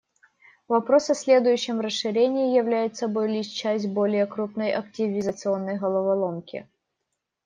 [0.67, 6.67] Вопрос о следующем расширении являет собой лишь часть более крупной активизационной головоломки.